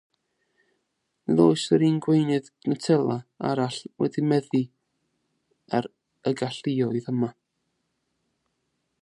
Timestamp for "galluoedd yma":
6.43-7.33